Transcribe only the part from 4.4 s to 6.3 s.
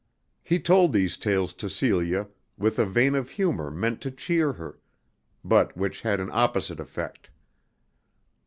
her, but which had